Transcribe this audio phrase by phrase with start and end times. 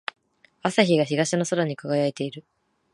[0.63, 2.43] 朝日が東の空に輝いている。